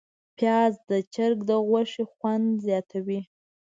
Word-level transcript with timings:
پیاز 0.37 0.73
د 0.89 0.91
چرګ 1.13 1.39
غوښې 1.69 2.03
خوند 2.13 2.45
زیاتوي 2.65 3.21